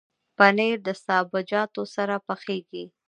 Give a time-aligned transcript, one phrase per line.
[0.37, 2.83] پنېر د سابهجاتو سره پخېږي.